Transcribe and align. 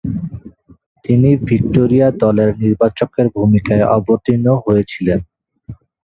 তিনি 1.05 1.29
ভিক্টোরিয়া 1.47 2.07
দলের 2.23 2.49
নির্বাচকের 2.63 3.25
ভূমিকায় 3.35 3.85
অবতীর্ণ 3.97 4.47
হয়েছিলেন। 4.65 5.19